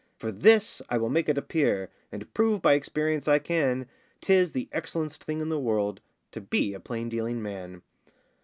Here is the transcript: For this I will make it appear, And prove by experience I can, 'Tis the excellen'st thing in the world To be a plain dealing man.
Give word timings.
For 0.17 0.31
this 0.31 0.81
I 0.89 0.97
will 0.97 1.11
make 1.11 1.29
it 1.29 1.37
appear, 1.37 1.91
And 2.11 2.33
prove 2.33 2.59
by 2.59 2.73
experience 2.73 3.27
I 3.27 3.37
can, 3.37 3.85
'Tis 4.19 4.51
the 4.51 4.67
excellen'st 4.73 5.23
thing 5.23 5.41
in 5.41 5.49
the 5.49 5.59
world 5.59 6.01
To 6.31 6.41
be 6.41 6.73
a 6.73 6.79
plain 6.79 7.07
dealing 7.07 7.39
man. 7.39 7.83